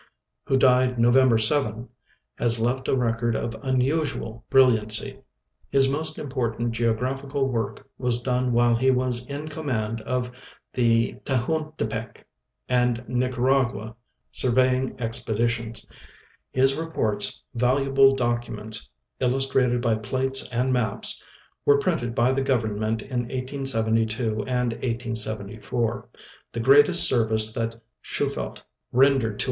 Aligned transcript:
who 0.45 0.57
died 0.57 0.97
November 0.97 1.37
7, 1.37 1.87
has 2.39 2.59
left 2.59 2.87
a 2.87 2.95
record 2.95 3.35
of 3.35 3.53
unusual 3.61 4.43
brilliancy. 4.49 5.19
His 5.69 5.87
most 5.87 6.17
important 6.17 6.71
geogra^ihical 6.73 7.47
work 7.47 7.87
was 7.99 8.23
done 8.23 8.51
while 8.51 8.75
he 8.75 8.89
was 8.89 9.23
in 9.27 9.47
command 9.47 10.01
of 10.01 10.31
the 10.73 11.17
Tehuantepec 11.23 12.23
and 12.67 13.07
Nicaragua 13.07 13.95
surveying 14.31 14.89
expeditions. 14.99 15.85
His 16.51 16.73
reports, 16.73 17.43
valuable 17.53 18.15
documents 18.15 18.89
illustrated 19.19 19.81
by 19.81 19.93
plates 19.93 20.51
and 20.51 20.73
maps, 20.73 21.21
were 21.63 21.77
printed 21.77 22.15
by 22.15 22.31
the 22.31 22.41
Government 22.41 23.03
in 23.03 23.19
1872 23.27 24.45
and 24.47 24.73
1874. 24.73 26.09
The 26.53 26.59
greatest 26.59 27.07
service 27.07 27.53
that 27.53 27.75
Shufeldt 28.03 28.63
rendered 28.91 29.37
to. 29.37 29.39